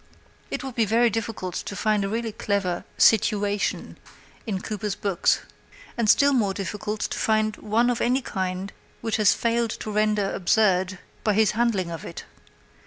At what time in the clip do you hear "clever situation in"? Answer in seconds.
2.31-4.59